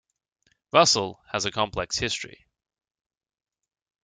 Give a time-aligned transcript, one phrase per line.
[0.73, 2.47] "Russell" has a complex history.